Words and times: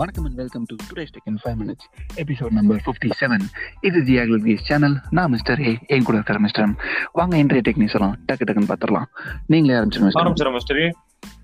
வணக்கம் 0.00 0.26
and 0.26 0.38
welcome 0.40 0.62
to 0.68 0.74
today's 0.90 1.10
tech 1.14 1.26
in 1.30 1.38
five 1.40 1.56
minutes 1.62 1.86
episode 2.22 2.52
number 2.58 2.78
fifty 2.84 3.08
seven 3.18 3.42
இது 3.88 3.98
ஜியாகுல் 4.06 4.36
அக்லிஸ் 4.38 4.62
channel 4.68 4.94
நான் 5.16 5.30
mister 5.34 5.60
A 5.66 5.72
என் 5.94 6.06
கூட 6.06 6.16
இருக்கிற 6.18 6.38
மிஸ்டர் 6.44 6.70
வாங்க 7.18 7.34
இன்றைய 7.42 7.62
டெக்னிக்ஸ் 7.66 7.96
எல்லாம் 7.98 8.14
டக்கு 8.28 8.46
டக்குன்னு 8.48 8.70
பார்த்துடலாம். 8.70 9.08
நீங்களே 9.52 9.74
ஆரம்பிச்சிருங்க 9.78 10.08
மிஸ்டர் 10.10 10.22
ஆரம்பிச்சிடும் 10.22 10.56
மிஸ்டர் 10.58 10.80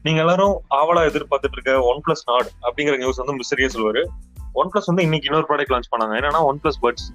நீங்க 0.06 0.18
எல்லாரும் 0.24 0.54
ஆவலா 0.78 1.02
எதிர்பார்த்துட்டு 1.10 1.58
இருக்க 1.58 1.74
ஒன் 1.90 2.00
பிளஸ் 2.06 2.24
நாட் 2.30 2.48
அப்படிங்கிற 2.66 2.94
நியூஸ் 3.02 3.20
வந்து 3.22 3.36
மிஸ்டரியே 3.40 3.68
சொல்லுவாரு. 3.74 4.04
ஒன் 4.62 4.70
பிளஸ் 4.72 4.88
வந்து 4.90 5.04
இன்னைக்கு 5.08 5.28
இன்னொரு 5.30 5.48
ப்ராடக்ட் 5.50 5.74
லான்ச் 5.74 5.90
பண்ணாங்க. 5.94 6.14
என்னன்னா 6.20 6.42
ஒன் 6.50 6.60
பிளஸ் 6.64 6.80
பட்ஸ் 6.86 7.06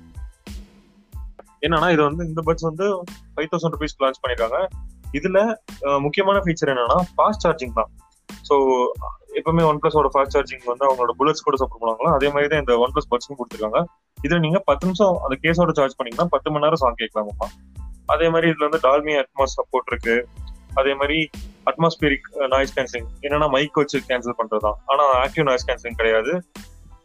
என்னன்னா 1.68 1.89
இது 1.95 2.04
வந்து 2.09 2.23
இந்த 2.31 2.43
பட்ஸ் 2.50 2.68
வந்து 2.70 2.88
ஃபைவ் 3.34 3.50
தௌசண்ட் 3.54 3.75
ருபீஸ் 3.77 4.00
லான்ச் 4.05 4.21
பண்ணிருக்காங்க. 4.23 4.59
இதுல 5.20 5.39
முக்கியமான 6.05 6.38
ஃபீச்சர் 6.45 6.73
என்னன்னா 6.75 7.00
ஃபாஸ்ட் 7.15 7.45
சார்ஜிங் 7.47 7.75
தான். 7.81 7.91
ஸோ 8.49 8.55
எப்பவுமே 9.39 9.63
ஒன் 9.69 9.79
பிளஸோட 9.83 10.07
ஃபாஸ்ட் 10.13 10.33
சார்ஜிங் 10.35 10.65
வந்து 10.71 10.85
அவங்களோட 10.87 11.11
புல்லட்ஸ் 11.19 11.45
கூட 11.47 11.57
சப்போர்ட் 11.61 11.81
பண்ணுவாங்களோ 11.81 12.11
அதே 12.17 12.29
மாதிரி 12.33 12.49
தான் 12.51 12.61
இந்த 12.63 12.73
ஒன் 12.83 12.91
பிளஸ் 12.95 13.09
பட்ஸும் 13.11 13.37
கொடுத்துருக்காங்க. 13.39 13.79
இதுல 14.25 14.39
நீங்க 14.39 14.59
பத்து 14.69 14.85
நிமிஷம் 14.87 15.15
அந்த 15.23 15.35
கேஸோட 15.43 15.71
சார்ஜ் 15.79 15.95
பண்ணீங்கன்னா 15.97 16.31
பத்து 16.35 16.51
மணி 16.51 16.63
நேரம் 16.63 16.81
சாங் 16.83 16.99
கேட்கலாமா 17.01 17.47
அதே 18.13 18.29
மாதிரி 18.29 18.51
இதுல 18.51 18.67
வந்து 18.67 18.81
டால்மி 18.87 19.13
அட்மாஸ் 19.21 19.55
சப்போர்ட் 19.57 19.89
இருக்கு. 19.91 20.15
அதே 20.73 20.93
மாதிரி 20.93 21.17
அட்மாஸ்பியரிக் 21.69 22.27
நாய்ஸ் 22.47 22.73
கேன்சலிங் 22.77 23.09
என்னன்னா 23.21 23.49
மைக் 23.49 23.79
வச்சு 23.81 23.99
கேன்சல் 24.07 24.37
பண்றதுதான். 24.39 24.77
ஆனா 24.85 25.03
ஆக்டிவ் 25.23 25.43
நாய்ஸ் 25.43 25.67
கேன்சலிங் 25.70 25.99
கிடையாது. 26.01 26.34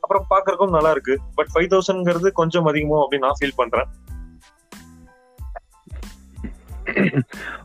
அப்புறம் 0.01 0.27
பாக்குறதுக்கும் 0.31 0.77
நல்லா 0.77 0.91
இருக்கு. 0.91 1.15
பட் 1.35 1.51
ஃபைவ் 1.55 1.69
தௌசண்ட்ங்கிறது 1.73 2.31
கொஞ்சம் 2.41 2.67
அதிகமோ 2.67 2.99
அப்படின்னு 3.03 3.27
நான் 3.27 3.39
ஃபீல் 3.41 3.57
பண்றேன். 3.57 3.89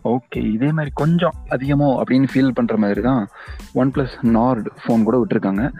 ஓகே 0.03 0.39
இதே 0.51 0.71
மாதிரி 0.71 0.91
கொஞ்சம் 0.93 1.35
அதிகமோ 1.49 1.87
அப்படின்னு 2.01 2.27
ஃபீல் 2.33 2.55
பண்ணுற 2.57 2.75
மாதிரி 2.75 3.01
தான் 3.01 3.27
ஒன் 3.73 3.91
ப்ளஸ் 3.91 4.15
நார்டு 4.21 4.71
ஃபோன் 4.81 5.03
கூட 5.03 5.17
விட்டுருக்காங்க. 5.17 5.71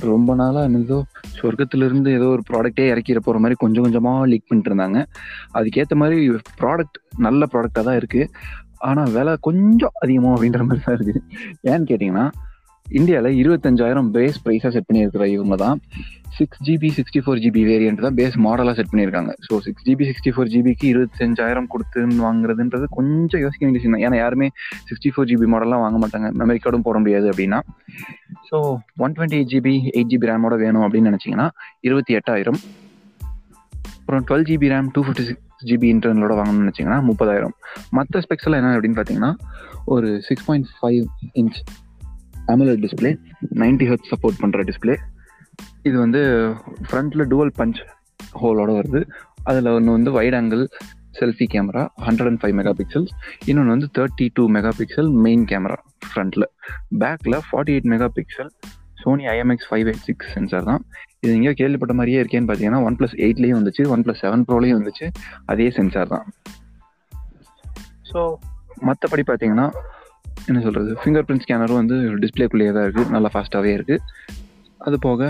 ரொம்ப 0.00 0.34
நாளாக 0.34 0.78
ஏதோ 0.78 1.04
சொர்க்கத்துலேருந்து 1.42 2.12
ஏதோ 2.12 2.26
ஒரு 2.26 2.42
ப்ராடக்டே 2.52 2.86
இறக்கிற 2.92 3.18
போகிற 3.18 3.38
மாதிரி 3.38 3.54
கொஞ்சம் 3.54 3.82
கொஞ்சமாக 3.82 4.26
லீக் 4.26 4.48
பண்ணிட்டுருந்தாங்க. 4.50 5.00
அதுக்கேற்ற 5.54 5.94
மாதிரி 5.94 6.30
ப்ராடக்ட் 6.60 6.98
நல்ல 7.18 7.46
ப்ராடக்டாக 7.52 7.84
தான் 7.84 7.98
இருக்குது 8.02 8.30
ஆனால் 8.78 9.10
விலை 9.10 9.36
கொஞ்சம் 9.40 9.92
அதிகமோ 10.04 10.32
அப்படின்ற 10.36 10.62
மாதிரி 10.64 10.84
தான் 10.84 10.96
இருக்குது 10.98 11.22
ஏன்னு 11.62 11.88
கேட்டிங்கன்னா 11.90 12.26
இந்தியாவில் 12.98 13.38
இருபத்தஞ்சாயிரம் 13.42 14.08
பேஸ் 14.16 14.38
ப்ரைஸாக 14.44 14.70
செட் 14.74 14.88
பண்ணியிருக்கிற 14.88 15.24
இவங்க 15.36 15.56
தான் 15.64 15.78
six 16.38 16.60
GB 16.66 16.88
sixty 16.96 17.20
four 17.24 17.40
GB 17.42 17.62
variant 17.70 18.02
தான் 18.04 18.16
பேஸ் 18.18 18.34
மாடலாக 18.46 18.74
செட் 18.78 18.90
பண்ணியிருக்காங்க. 18.92 19.32
So 19.46 19.60
six 19.66 19.84
GB 19.86 20.04
sixty 20.08 20.30
four 20.34 20.50
ஜிபிக்கு 20.54 20.86
இருபத்தஞ்சாயிரம் 20.92 21.68
கொடுத்து 21.74 22.00
வாங்குறதுன்றது 22.26 22.86
கொஞ்சம் 22.96 23.42
யோசிக்க 23.44 23.62
வேண்டிய 23.64 23.80
விஷயம் 23.80 23.94
தான் 23.96 24.04
ஏன்னா 24.06 24.18
யாருமே 24.22 24.48
சிக்ஸ்டி 24.88 25.12
ஃபோர் 25.14 25.28
ஜிபி 25.30 25.48
மாடல்லாம் 25.54 25.82
வாங்க 25.84 25.98
மாட்டாங்க. 26.02 26.30
மெமரி 26.40 26.60
கார்டும் 26.64 26.86
போட 26.88 26.98
முடியாது 27.04 27.28
அப்படின்னா. 27.32 27.60
So 28.48 28.58
one 29.04 29.14
twenty 29.16 29.38
eight 29.38 29.52
GB 29.54 29.74
eight 29.94 30.10
GB 30.12 30.30
ரேமோட 30.32 30.56
வேணும் 30.64 30.84
அப்படின்னு 30.86 31.10
நினச்சிங்கன்னா 31.12 31.48
இருபத்தி 31.88 32.14
எட்டாயிரம். 32.18 32.60
அப்புறம் 34.00 34.26
twelve 34.28 34.46
GB 34.50 34.68
RAM 34.74 34.90
two 34.96 35.00
fifty 35.06 35.24
six 35.30 35.66
GB 35.70 35.88
இன்டர்னலோட 35.94 36.34
வாங்கணும்னு 36.38 36.64
நினச்சிங்கன்னா 36.64 37.00
முப்பதாயிரம். 37.08 37.54
மற்ற 37.98 38.20
ஸ்பெக்ஸ் 38.26 38.46
எல்லாம் 38.48 38.60
என்ன 38.62 38.76
அப்படின்னு 38.76 38.98
பார்த்தீங்கன்னா 38.98 39.32
ஒரு 39.94 40.08
six 40.28 40.46
point 40.48 40.68
five 40.78 41.02
inch 41.40 41.58
AMOLED 42.52 42.78
display 42.82 43.10
90 43.60 43.86
hertz 43.90 44.10
support 44.12 44.36
பண்ணுற 44.42 44.60
டிஸ்பிளே 44.68 44.94
இது 45.88 45.96
வந்து 45.98 46.20
ஃப்ரண்ட்ல 46.88 47.22
டுவல் 47.32 47.50
பஞ்ச் 47.58 47.78
ஹோலோட 48.40 48.70
வருது. 48.78 49.00
அதில் 49.48 49.68
ஒன்று 49.76 49.96
வந்து 49.96 50.10
wide 50.16 50.36
angle 50.38 50.62
selfie 51.18 51.46
camera 51.54 51.82
hundred 52.06 52.30
and 52.30 52.40
five 52.42 52.54
megapixels 52.80 53.12
இன்னொன்று 53.44 53.72
வந்து 53.74 53.88
thirty 53.98 54.26
two 54.36 54.44
megapixel 54.80 55.10
main 55.24 55.44
camera 55.52 55.78
ஃப்ரண்ட்டில் 56.10 56.46
பேக்கில் 57.02 57.38
forty 57.48 57.74
eight 57.76 57.90
megapixel 58.18 58.50
Sony 59.02 59.26
IMX 59.34 59.68
five 59.70 59.86
eight 59.90 60.04
six 60.08 60.30
sensor 60.36 60.68
தான். 60.70 60.84
இது 61.20 61.32
எங்கேயோ 61.34 61.54
கேள்விப்பட்ட 61.62 61.94
மாதிரியே 62.00 62.20
இருக்கேன்னு 62.22 62.50
பார்த்தீங்கன்னா 62.50 62.82
ஒன் 62.90 62.98
ப்ளஸ் 63.00 63.16
எயிட்லேயும் 63.26 63.58
வந்துச்சு 63.60 63.84
ஒன் 63.96 64.04
ப்ளஸ் 64.06 64.22
செவன் 64.24 64.46
ப்ரோலையும் 64.50 64.78
வந்துச்சு 64.80 65.08
அதே 65.52 65.68
சென்சார் 65.80 66.12
தான். 66.14 66.26
ஸோ 68.12 68.20
மற்றபடி 68.88 69.24
பார்த்தீங்கன்னா 69.32 69.68
என்ன 70.48 70.60
சொல்கிறது 70.66 70.90
ஃபிங்கர் 71.00 71.24
பிரிண்ட் 71.26 71.44
ஸ்கேனரும் 71.44 71.80
வந்து 71.80 71.96
டிஸ்பிளேக்குள்ளேயே 72.22 72.72
தான் 72.76 72.84
இருக்குது 72.86 73.12
நல்லா 73.14 73.30
ஃபாஸ்ட்டாகவே 73.34 73.72
இருக்குது 73.78 74.02
அது 74.80 74.96
போக 75.06 75.20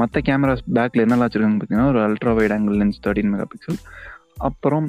மற்ற 0.00 0.20
கேமராஸ் 0.28 0.64
பேக்கில் 0.76 1.02
என்னெல்லாம் 1.04 1.28
வச்சுருக்காங்க 1.28 1.58
பார்த்தீங்கன்னா 1.58 1.90
ஒரு 1.92 2.00
ultra 2.06 2.32
wide 2.38 2.54
angle 2.56 2.78
lens 2.80 3.02
thirteen 3.04 3.30
megapixel 3.52 3.78
அப்புறம் 4.48 4.86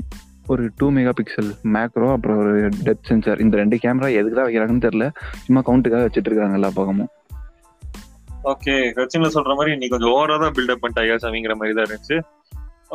ஒரு 0.54 0.64
டூ 0.80 0.88
மெகா 0.96 1.14
பிக்சல் 1.20 1.50
மேக்ரோ 1.76 2.10
அப்புறம் 2.16 2.38
ஒரு 2.44 2.54
டெப்த் 2.88 3.10
சென்சார் 3.12 3.42
இந்த 3.46 3.56
ரெண்டு 3.62 3.78
கேமரா 3.84 4.10
எதுக்கு 4.20 4.38
தான் 4.40 4.48
வைக்கிறாங்கன்னு 4.48 4.86
தெரில 4.88 5.06
சும்மா 5.46 5.62
கவுண்ட்டுக்காக 5.68 6.06
வச்சுட்டு 6.08 6.30
இருக்காங்க 6.32 6.58
எல்லா 6.60 6.72
பக்கமும். 6.80 7.10
ஓகே 8.52 8.76
ரச்சின்ல 8.98 9.30
சொல்ற 9.36 9.54
மாதிரி 9.60 9.72
நீ 9.82 9.88
கொஞ்சம் 9.94 10.14
ஓவரா 10.16 10.38
தான் 10.44 10.56
பில்டப் 10.58 10.84
பண்ணிட்டாயா 10.84 11.16
சாமிங்கிற 11.24 11.56
மாதிரி 11.60 11.76
தான் 11.78 11.88
இருந்துச்சு. 11.88 12.18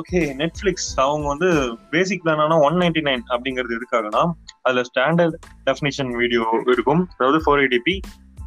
ஓகே 0.00 0.20
நெட்ஃபிளிக்ஸ் 0.41 0.91
அவங்க 1.04 1.26
வந்து 1.32 1.48
basic 1.92 2.22
plan 2.25 2.62
one 2.66 2.78
ninety 2.82 3.03
nine 3.08 3.22
அப்படிங்கிறது 3.34 3.76
எதுக்காகனா 3.78 4.22
அதுல 4.66 4.82
ஸ்டாண்டர்ட் 4.88 5.36
டெஃபினிஷன் 5.69 6.10
வீடியோ 6.20 6.44
இருக்கும். 6.75 7.03
அதாவது 7.16 7.38
ஃபோர் 7.44 7.62
எயிட்டி 7.64 7.97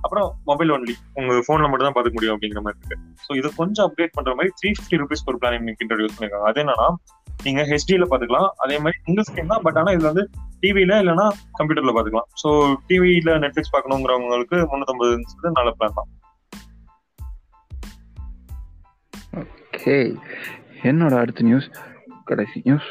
அப்புறம் 0.06 0.28
மொபைல் 0.50 0.72
ஒன்லி 0.76 0.96
உங்க 1.20 1.38
போன்ல 1.48 1.68
மட்டும் 1.70 1.88
தான் 1.88 1.98
பார்க்க 1.98 2.16
முடியும் 2.16 2.34
அப்படிங்கிற 2.36 2.62
மாதிரி 2.66 2.80
இருக்கு. 2.82 2.98
ஸோ 3.26 3.32
இதை 3.40 3.50
கொஞ்சம் 3.60 3.86
அப்டேட் 3.88 4.16
பண்ற 4.18 4.34
மாதிரி 4.38 4.52
த்ரீ 4.60 4.70
ஃபிஃப்டி 4.78 5.00
ருபீஸ் 5.02 5.24
ஒரு 5.32 5.40
பிளான் 5.42 5.58
இன்னைக்கு 5.60 5.84
இன்ட்ரடியூஸ் 5.86 6.16
பண்ணிருக்காங்க 6.16 6.50
அது 6.52 6.62
என்னன்னா 6.64 6.88
நீங்க 7.46 7.62
ஹெச்டியில 7.72 8.06
பாத்துக்கலாம் 8.12 8.50
அதே 8.64 8.76
மாதிரி 8.84 8.98
சிங்கிள் 9.06 9.26
ஸ்கிரீன் 9.30 9.54
தான் 9.54 9.64
பட் 9.68 9.78
ஆனா 9.82 9.94
இதுல 9.96 10.10
வந்து 10.12 10.26
டிவியில 10.64 11.00
இல்லைன்னா 11.04 11.28
கம்ப்யூட்டர்ல 11.60 11.94
பாத்துக்கலாம் 11.96 12.30
ஸோ 12.42 12.50
டிவியில 12.90 13.38
நெட்ஃபிளிக்ஸ் 13.44 13.74
பார்க்கணுங்கிறவங்களுக்கு 13.76 14.60
முன்னூத்தம்பது 14.74 15.54
நல்ல 15.60 15.72
பிளான் 15.80 15.98
தான். 16.00 16.12
ஓகே 19.42 19.98
என்னோட 20.92 21.14
அடுத்த 21.24 21.44
நியூஸ் 21.50 21.68
கடைசி 22.30 22.60
நியூஸ் 22.68 22.88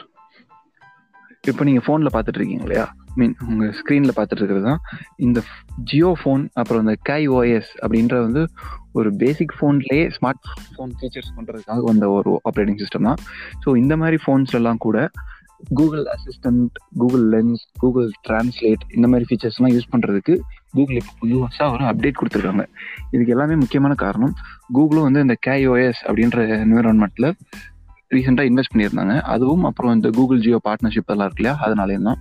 இப்போ 1.51 1.63
நீங்கள் 1.69 1.85
ஃபோனில் 1.87 2.13
பார்த்துட்டு 2.13 2.39
இருக்கீங்க 2.41 2.65
இல்லையா? 2.67 2.85
மீன் 3.19 3.35
உங்கள் 3.49 3.73
ஸ்க்ரீனில் 3.79 4.15
பார்த்துட்டு 4.17 4.43
இருக்கிறது 4.43 4.67
தான். 4.69 4.81
இந்த 5.25 5.39
ஜியோ 5.91 6.11
ஃபோன் 6.21 6.45
அப்புறம் 6.61 6.83
இந்த 6.85 6.95
கை 7.09 7.21
ஓஎஸ் 7.39 7.73
அப்படின்ற 7.83 8.15
வந்து 8.27 8.43
ஒரு 8.99 9.11
பேசிக் 9.23 9.55
ஃபோன்லேயே 9.59 10.05
ஸ்மார்ட் 10.17 10.41
ஃபோன் 10.75 10.95
ஃபீச்சர்ஸ் 10.99 11.31
பண்ணுறதுக்காக 11.37 11.85
வந்த 11.91 12.07
ஒரு 12.17 12.31
ஆப்ரேட்டிங் 12.51 12.81
சிஸ்டம் 12.83 13.09
தான். 13.09 13.21
ஸோ 13.65 13.77
இந்த 13.83 13.97
மாதிரி 14.03 14.19
ஃபோன்ஸ்லாம் 14.25 14.81
கூட 14.87 14.99
Google 15.79 16.03
assistant 16.15 16.73
Google 17.01 17.27
lens 17.35 17.63
Google 17.83 18.09
translate 18.29 18.83
இந்த 18.97 19.07
மாதிரி 19.13 19.29
ஃபீச்சர்ஸ்லாம் 19.29 19.75
யூஸ் 19.77 19.93
பண்ணுறதுக்கு 19.93 20.35
கூகுள் 20.77 20.99
இப்போ 21.01 21.13
புதுசாக 21.21 21.69
ஒரு 21.75 21.85
அப்டேட் 21.91 22.19
கொடுத்துருக்காங்க. 22.21 22.65
இதுக்கு 23.15 23.35
எல்லாமே 23.37 23.57
முக்கியமான 23.63 23.95
காரணம் 24.05 24.35
கூகுளும் 24.79 25.07
வந்து 25.09 25.21
இந்த 25.21 25.37
கேஓஎஸ் 25.47 26.03
அப்படின்ற 26.09 26.41
என்விரான்மெண்ட்டில் 26.67 27.31
ரீசெண்டாக 28.11 28.51
இன்வெஸ்ட் 28.51 28.73
பண்ணியிருந்தாங்க. 28.73 29.15
அதுவும் 29.35 29.65
அப்புறம் 29.71 29.95
இந்த 29.97 30.09
கூகுள் 30.19 30.43
ஜியோ 30.45 30.61
பார்ட்னர்ஷிப் 30.69 31.13
எல்லாம் 31.15 31.29
இருக்கு 31.29 31.43
இல்லையா? 31.43 31.57
அதனாலேயும் 31.67 32.09
தான். 32.11 32.21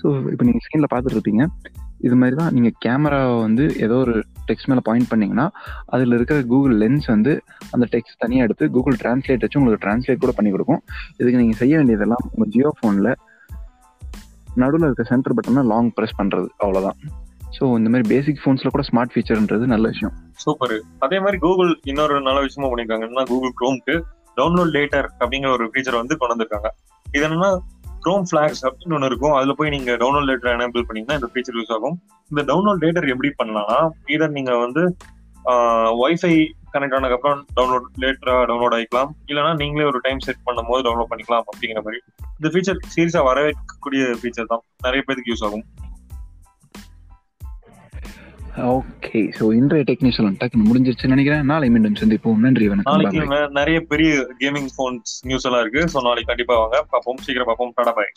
ஸோ 0.00 0.06
இப்போ 0.32 0.44
நீங்கள் 0.48 0.64
ஸ்க்ரீனில் 0.64 0.90
பார்த்துட்டு 0.92 1.16
இருப்பீங்க. 1.18 1.44
இது 2.06 2.16
மாதிரி 2.20 2.36
தான் 2.40 2.52
நீங்கள் 2.56 2.74
கேமராவை 2.84 3.36
வந்து 3.46 3.64
ஏதோ 3.84 3.94
ஒரு 4.04 4.14
டெக்ஸ்ட் 4.48 4.68
மேலே 4.70 4.82
பாயிண்ட் 4.88 5.08
பண்ணிங்கன்னா 5.12 5.46
அதில் 5.94 6.16
இருக்கிற 6.16 6.38
கூகுள் 6.52 6.74
லென்ஸ் 6.82 7.06
வந்து 7.14 7.32
அந்த 7.74 7.84
டெக்ஸ்ட் 7.94 8.20
தனியாக 8.24 8.46
எடுத்து 8.46 8.64
கூகுள் 8.76 8.98
டிரான்ஸ்லேட் 9.02 9.44
வச்சு 9.44 9.58
உங்களுக்கு 9.60 9.84
டிரான்ஸ்லேட் 9.84 10.22
கூட 10.24 10.32
பண்ணி 10.36 10.50
கொடுக்கும். 10.54 10.82
இதுக்கு 11.20 11.40
நீங்கள் 11.42 11.60
செய்ய 11.62 11.76
வேண்டியதெல்லாம் 11.80 12.22
உங்கள் 12.32 12.50
ஜியோ 12.56 12.70
ஃபோனில் 12.78 13.10
நடுவில் 14.62 14.86
இருக்க 14.88 15.04
சென்டர் 15.10 15.34
பட்டனை 15.38 15.64
லாங் 15.72 15.90
ப்ரெஸ் 15.96 16.18
பண்ணுறது 16.20 16.48
அவ்வளோதான் 16.64 16.98
ஸோ 17.56 17.64
இந்த 17.78 17.88
மாதிரி 17.92 18.06
பேசிக் 18.14 18.40
ஃபோன்ஸில் 18.42 18.72
கூட 18.74 18.84
ஸ்மார்ட் 18.88 19.12
ஃபீச்சர்ன்றது 19.12 19.64
நல்ல 19.72 19.84
விஷயம். 19.92 20.14
சூப்பர் 20.44 20.74
அதே 21.04 21.18
மாதிரி 21.24 21.38
கூகுள் 21.46 21.70
இன்னொரு 21.90 22.16
நல்ல 22.28 22.38
விஷயமா 22.46 22.68
பண்ணியிருக்காங்கன்னா 22.70 23.24
கூகுள் 23.32 23.54
க்ரோம்க்கு 23.60 23.96
டவுன்லோட் 24.38 24.72
லேட்டர் 24.76 25.08
அப்படிங்கிற 25.22 25.50
ஒரு 25.56 25.66
ஃபீச்சர் 25.72 26.00
வந்து 26.00 26.16
கொண்டு 26.20 26.34
வந்திருக்காங்க 26.34 26.70
இது 27.16 27.22
என்னன்னா 27.28 27.50
க்ரோம் 28.04 28.26
ஃபிளாக்ஸ் 28.28 28.62
அப்படின்னு 28.66 28.96
ஒன்று 28.96 29.08
இருக்கும். 29.10 29.34
அதுல 29.38 29.52
போய் 29.58 29.72
நீங்க 29.74 29.92
டவுன்லோட் 30.02 30.28
லேட்டர் 30.30 30.52
எனேபிள் 30.56 30.84
பண்ணீங்கன்னா 30.88 31.18
இந்த 31.20 31.28
ஃபீச்சர் 31.32 31.58
யூஸ் 31.60 31.72
ஆகும். 31.76 31.96
இந்த 32.30 32.42
டவுன்லோட் 32.50 32.82
லேட்டர் 32.84 33.12
எப்படி 33.14 33.30
பண்ணலாம்னா 33.40 33.78
இதர் 34.16 34.36
நீங்க 34.38 34.52
வந்து 34.64 34.82
ஒய்ஃபை 36.04 36.32
கனெக்ட் 36.72 36.94
ஆனதுக்கப்புறம் 36.96 37.38
டவுன்லோட் 37.56 37.86
லேட்டரா 38.02 38.34
டவுன்லோட் 38.48 38.74
ஆகிக்கலாம் 38.78 39.10
இல்லைன்னா 39.30 39.52
நீங்களே 39.60 39.84
ஒரு 39.90 39.98
டைம் 40.06 40.20
செட் 40.26 40.42
பண்ணும் 40.46 40.68
போது 40.70 40.82
டவுன்லோட் 40.86 41.10
பண்ணிக்கலாம் 41.12 41.44
அப்படிங்கிற 41.50 41.80
மாதிரி. 41.86 41.98
இந்த 42.38 42.48
ஃபீச்சர் 42.54 42.80
சீரியஸா 42.94 43.20
வரவேற்கக்கூடிய 43.28 44.02
ஃபீச்சர் 44.22 44.50
தான். 44.52 44.64
நிறைய 44.86 45.02
பேருக்கு 45.06 45.32
யூஸ் 45.32 45.44
ஆகும். 45.48 45.64
ஓகே 48.56 49.20
சோ 49.38 49.44
இன்றைய 49.52 49.84
டெக்னீஷியல் 49.88 50.38
டக்குன்னு 50.40 50.68
முடிஞ்சிருச்சுன்னு 50.68 51.14
நினைக்கிறேன். 51.14 51.44
நாளை 51.44 51.70
மீண்டும் 51.70 51.98
சந்திப்போம். 52.00 52.36
நன்றி 52.36 52.68
வணக்கம். 52.68 52.96
நாளைக்கு 52.96 53.48
நிறைய 53.48 53.80
பெரிய 53.80 54.26
கேமிங் 54.40 54.68
போன்ஸ் 54.78 55.14
நியூஸ் 55.22 55.46
எல்லாம் 55.46 55.60
இருக்கு. 55.60 55.82
சோ 55.92 56.02
நாளைக்கு 56.02 56.24
கண்டிப்பா 56.24 56.58
வாங்க. 56.58 56.86
பார்ப்போம். 56.90 57.16
சீக்கிரம் 57.16 57.46
பார்ப்போம். 57.46 57.72
டாடா 57.74 57.92
பாய் 57.92 58.12